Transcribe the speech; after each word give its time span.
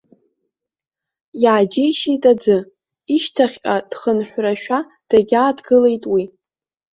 Иааџьеишьеит 1.43 2.23
аӡәы, 2.31 2.57
ишьҭахьҟа 3.15 3.75
дхынҳәрашәа 3.89 4.79
дагьааҭгылеит 5.09 6.03
уи. 6.13 6.23